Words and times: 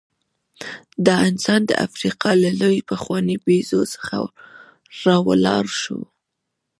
دا 1.05 1.15
انسان 1.29 1.61
د 1.65 1.71
افریقا 1.87 2.31
له 2.43 2.47
یوې 2.61 2.81
پخوانۍ 2.89 3.35
بیزو 3.45 3.81
څخه 3.93 4.15
راولاړ 5.03 5.65
شو. 5.81 5.99